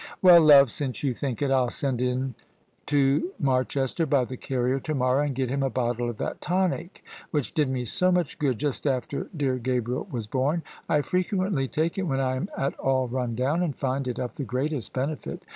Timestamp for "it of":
14.07-14.37